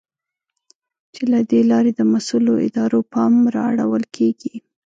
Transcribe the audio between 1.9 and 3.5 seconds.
د مسؤلو ادارو پام